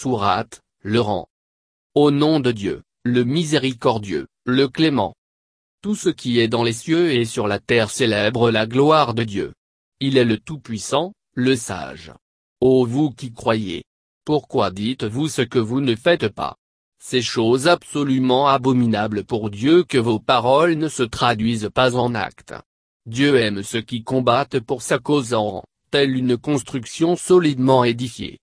Sourate, 0.00 0.60
le 0.80 1.00
rang. 1.00 1.26
Au 1.96 2.12
nom 2.12 2.38
de 2.38 2.52
Dieu, 2.52 2.82
le 3.02 3.24
miséricordieux, 3.24 4.28
le 4.44 4.68
clément. 4.68 5.16
Tout 5.82 5.96
ce 5.96 6.08
qui 6.08 6.38
est 6.38 6.46
dans 6.46 6.62
les 6.62 6.72
cieux 6.72 7.10
et 7.10 7.24
sur 7.24 7.48
la 7.48 7.58
terre 7.58 7.90
célèbre 7.90 8.52
la 8.52 8.68
gloire 8.68 9.12
de 9.12 9.24
Dieu. 9.24 9.54
Il 9.98 10.16
est 10.16 10.24
le 10.24 10.38
Tout-Puissant, 10.38 11.14
le 11.34 11.56
Sage. 11.56 12.12
Ô 12.60 12.86
vous 12.86 13.10
qui 13.10 13.32
croyez. 13.32 13.82
Pourquoi 14.24 14.70
dites-vous 14.70 15.26
ce 15.26 15.42
que 15.42 15.58
vous 15.58 15.80
ne 15.80 15.96
faites 15.96 16.28
pas? 16.28 16.54
C'est 17.02 17.20
chose 17.20 17.66
absolument 17.66 18.46
abominable 18.46 19.24
pour 19.24 19.50
Dieu 19.50 19.82
que 19.82 19.98
vos 19.98 20.20
paroles 20.20 20.74
ne 20.74 20.86
se 20.86 21.02
traduisent 21.02 21.70
pas 21.74 21.96
en 21.96 22.14
actes. 22.14 22.54
Dieu 23.06 23.36
aime 23.40 23.64
ceux 23.64 23.82
qui 23.82 24.04
combattent 24.04 24.60
pour 24.60 24.82
sa 24.82 25.00
cause 25.00 25.34
en 25.34 25.64
telle 25.90 26.16
une 26.16 26.36
construction 26.36 27.16
solidement 27.16 27.82
édifiée. 27.82 28.38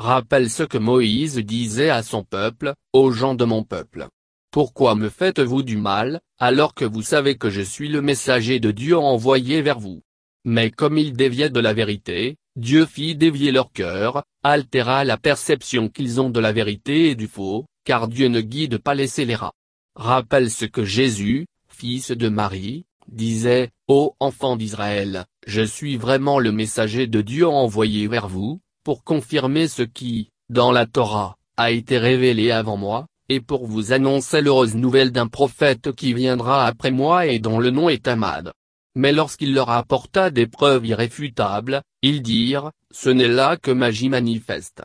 Rappelle 0.00 0.48
ce 0.48 0.62
que 0.62 0.78
Moïse 0.78 1.36
disait 1.36 1.90
à 1.90 2.02
son 2.02 2.24
peuple, 2.24 2.72
aux 2.94 3.10
gens 3.10 3.34
de 3.34 3.44
mon 3.44 3.64
peuple. 3.64 4.08
Pourquoi 4.50 4.94
me 4.94 5.10
faites-vous 5.10 5.62
du 5.62 5.76
mal, 5.76 6.22
alors 6.38 6.72
que 6.72 6.86
vous 6.86 7.02
savez 7.02 7.36
que 7.36 7.50
je 7.50 7.60
suis 7.60 7.90
le 7.90 8.00
messager 8.00 8.60
de 8.60 8.70
Dieu 8.70 8.96
envoyé 8.96 9.60
vers 9.60 9.78
vous? 9.78 10.00
Mais 10.46 10.70
comme 10.70 10.96
ils 10.96 11.12
déviaient 11.12 11.50
de 11.50 11.60
la 11.60 11.74
vérité, 11.74 12.38
Dieu 12.56 12.86
fit 12.86 13.14
dévier 13.14 13.52
leur 13.52 13.72
cœur, 13.72 14.24
altéra 14.42 15.04
la 15.04 15.18
perception 15.18 15.90
qu'ils 15.90 16.18
ont 16.18 16.30
de 16.30 16.40
la 16.40 16.52
vérité 16.52 17.10
et 17.10 17.14
du 17.14 17.26
faux, 17.26 17.66
car 17.84 18.08
Dieu 18.08 18.28
ne 18.28 18.40
guide 18.40 18.78
pas 18.78 18.94
les 18.94 19.06
scélérats. 19.06 19.52
Rappelle 19.96 20.50
ce 20.50 20.64
que 20.64 20.82
Jésus, 20.82 21.44
fils 21.68 22.10
de 22.10 22.30
Marie, 22.30 22.86
disait, 23.06 23.68
Ô 23.86 24.14
enfants 24.18 24.56
d'Israël, 24.56 25.26
je 25.46 25.60
suis 25.60 25.98
vraiment 25.98 26.38
le 26.38 26.52
messager 26.52 27.06
de 27.06 27.20
Dieu 27.20 27.46
envoyé 27.46 28.08
vers 28.08 28.28
vous, 28.28 28.62
pour 28.90 29.04
confirmer 29.04 29.68
ce 29.68 29.82
qui, 29.82 30.30
dans 30.48 30.72
la 30.72 30.84
Torah, 30.84 31.36
a 31.56 31.70
été 31.70 31.96
révélé 31.96 32.50
avant 32.50 32.76
moi, 32.76 33.06
et 33.28 33.38
pour 33.38 33.64
vous 33.64 33.92
annoncer 33.92 34.40
l'heureuse 34.40 34.74
nouvelle 34.74 35.12
d'un 35.12 35.28
prophète 35.28 35.92
qui 35.92 36.12
viendra 36.12 36.66
après 36.66 36.90
moi 36.90 37.26
et 37.26 37.38
dont 37.38 37.60
le 37.60 37.70
nom 37.70 37.88
est 37.88 38.08
Ahmad. 38.08 38.52
Mais 38.96 39.12
lorsqu'il 39.12 39.54
leur 39.54 39.70
apporta 39.70 40.32
des 40.32 40.48
preuves 40.48 40.86
irréfutables, 40.86 41.82
ils 42.02 42.20
dirent, 42.20 42.72
ce 42.90 43.10
n'est 43.10 43.28
là 43.28 43.56
que 43.56 43.70
magie 43.70 44.08
manifeste. 44.08 44.82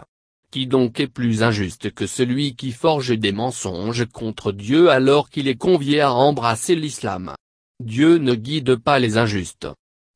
Qui 0.52 0.68
donc 0.68 1.00
est 1.00 1.08
plus 1.08 1.42
injuste 1.42 1.92
que 1.92 2.06
celui 2.06 2.56
qui 2.56 2.74
forge 2.74 3.18
des 3.18 3.32
mensonges 3.32 4.06
contre 4.06 4.52
Dieu 4.52 4.92
alors 4.92 5.32
qu'il 5.32 5.48
est 5.48 5.58
convié 5.58 6.02
à 6.02 6.14
embrasser 6.14 6.76
l'islam? 6.76 7.34
Dieu 7.84 8.20
ne 8.20 8.36
guide 8.36 8.76
pas 8.76 9.00
les 9.00 9.18
injustes. 9.18 9.68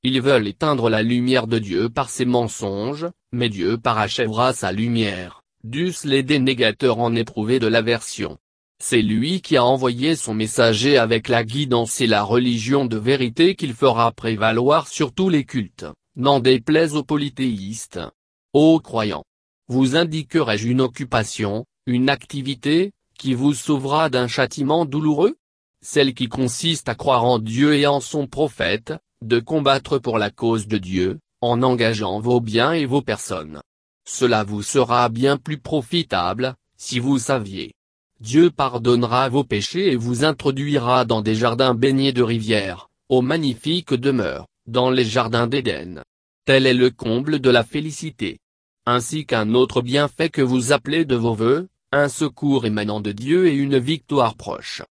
Ils 0.04 0.22
veulent 0.22 0.48
éteindre 0.48 0.92
la 0.92 1.02
lumière 1.02 1.48
de 1.48 1.58
Dieu 1.58 1.90
par 1.90 2.12
ses 2.12 2.26
mensonges, 2.26 3.08
mais 3.32 3.50
Dieu 3.50 3.78
parachèvera 3.78 4.54
sa 4.54 4.72
lumière, 4.72 5.42
dussent 5.64 6.06
les 6.06 6.24
dénégateurs 6.24 7.00
en 7.00 7.16
éprouver 7.16 7.60
de 7.60 7.68
l'aversion. 7.68 8.38
C'est 8.82 9.02
lui 9.02 9.42
qui 9.42 9.58
a 9.58 9.64
envoyé 9.64 10.16
son 10.16 10.34
messager 10.34 10.98
avec 10.98 11.28
la 11.28 11.44
guidance 11.44 12.00
et 12.00 12.08
la 12.08 12.24
religion 12.24 12.86
de 12.86 12.98
vérité 12.98 13.56
qu'il 13.56 13.74
fera 13.74 14.12
prévaloir 14.12 14.88
sur 14.88 15.14
tous 15.14 15.30
les 15.30 15.44
cultes, 15.44 15.86
n'en 16.16 16.40
déplaise 16.40 16.96
aux 16.96 17.04
polythéistes. 17.04 18.00
Ô 18.54 18.80
croyants! 18.80 19.26
Vous 19.68 19.96
indiquerai-je 19.96 20.68
une 20.68 20.82
occupation, 20.82 21.66
une 21.86 22.10
activité, 22.10 22.92
qui 23.18 23.34
vous 23.34 23.54
sauvera 23.54 24.10
d'un 24.10 24.28
châtiment 24.28 24.86
douloureux? 24.86 25.36
Celle 25.82 26.14
qui 26.14 26.28
consiste 26.28 26.90
à 26.90 26.96
croire 26.96 27.26
en 27.26 27.38
Dieu 27.38 27.76
et 27.76 27.86
en 27.86 28.00
son 28.00 28.28
prophète, 28.28 28.94
de 29.22 29.40
combattre 29.40 30.00
pour 30.00 30.18
la 30.18 30.30
cause 30.30 30.68
de 30.68 30.78
Dieu, 30.78 31.20
en 31.42 31.64
engageant 31.64 32.20
vos 32.20 32.42
biens 32.42 32.73
et 32.73 32.86
vos 32.86 33.02
personnes. 33.02 33.62
Cela 34.08 34.44
vous 34.44 34.64
sera 34.64 35.08
bien 35.09 35.38
plus 35.38 35.58
profitable, 35.58 36.56
si 36.78 37.00
vous 37.00 37.20
saviez. 37.20 37.73
Dieu 38.20 38.50
pardonnera 38.50 39.30
vos 39.30 39.44
péchés 39.44 39.92
et 39.92 39.95
vous 39.95 40.26
introduira 40.26 41.06
dans 41.06 41.22
des 41.22 41.36
jardins 41.36 41.73
baignés 41.73 42.12
de 42.12 42.23
rivières, 42.23 42.90
aux 43.08 43.22
magnifiques 43.22 43.94
demeures, 43.94 44.48
dans 44.67 44.89
les 44.89 45.05
jardins 45.05 45.48
d'Éden. 45.48 46.04
Tel 46.45 46.66
est 46.66 46.73
le 46.73 46.89
comble 46.89 47.39
de 47.39 47.50
la 47.50 47.64
félicité. 47.64 48.39
Ainsi 48.86 49.26
qu'un 49.26 49.54
autre 49.54 49.82
bienfait 49.82 50.30
que 50.30 50.42
vous 50.42 50.71
appelez 50.71 51.06
de 51.06 51.16
vos 51.16 51.36
voeux, 51.36 51.67
un 51.92 52.10
secours 52.10 52.66
émanant 52.66 53.00
de 53.00 53.11
Dieu 53.11 53.48
et 53.48 53.54
une 53.54 53.77
victoire 53.77 54.36
proche. 54.36 54.82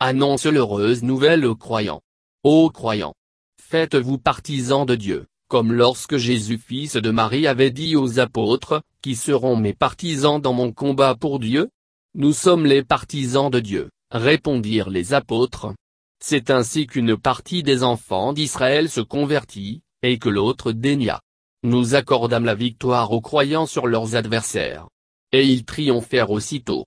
Annonce 0.00 0.46
l'heureuse 0.46 1.02
nouvelle 1.02 1.44
aux 1.44 1.56
croyants. 1.56 2.00
Ô 2.44 2.70
croyants! 2.70 3.14
Faites-vous 3.60 4.18
partisans 4.18 4.86
de 4.86 4.94
Dieu, 4.94 5.26
comme 5.48 5.72
lorsque 5.72 6.18
Jésus 6.18 6.58
fils 6.58 6.96
de 6.96 7.10
Marie 7.10 7.46
avait 7.46 7.70
dit 7.70 7.96
aux 7.96 8.20
apôtres, 8.20 8.82
qui 9.02 9.16
seront 9.16 9.56
mes 9.56 9.72
partisans 9.72 10.40
dans 10.40 10.52
mon 10.52 10.72
combat 10.72 11.14
pour 11.14 11.38
Dieu? 11.38 11.70
Nous 12.14 12.32
sommes 12.32 12.66
les 12.66 12.84
partisans 12.84 13.50
de 13.50 13.58
Dieu, 13.58 13.90
répondirent 14.10 14.90
les 14.90 15.14
apôtres. 15.14 15.74
C'est 16.22 16.50
ainsi 16.50 16.86
qu'une 16.86 17.16
partie 17.16 17.62
des 17.62 17.82
enfants 17.82 18.32
d'Israël 18.32 18.90
se 18.90 19.00
convertit, 19.00 19.80
et 20.02 20.18
que 20.18 20.28
l'autre 20.28 20.72
dénia. 20.72 21.20
Nous 21.62 21.94
accordâmes 21.94 22.44
la 22.44 22.54
victoire 22.54 23.10
aux 23.12 23.20
croyants 23.20 23.66
sur 23.66 23.86
leurs 23.86 24.16
adversaires. 24.16 24.88
Et 25.32 25.44
ils 25.46 25.64
triomphèrent 25.64 26.30
aussitôt. 26.30 26.84